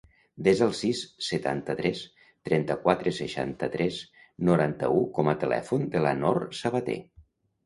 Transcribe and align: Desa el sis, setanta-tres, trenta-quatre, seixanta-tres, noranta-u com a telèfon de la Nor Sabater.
Desa 0.45 0.63
el 0.67 0.71
sis, 0.77 1.01
setanta-tres, 1.25 2.01
trenta-quatre, 2.49 3.13
seixanta-tres, 3.19 4.01
noranta-u 4.51 5.05
com 5.19 5.31
a 5.31 5.37
telèfon 5.45 5.87
de 5.97 6.03
la 6.09 6.17
Nor 6.25 6.43
Sabater. 6.63 6.99